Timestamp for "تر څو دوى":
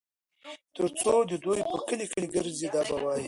0.75-1.61